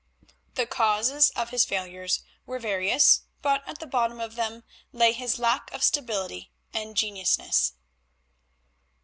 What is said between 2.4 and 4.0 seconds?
were various, but at the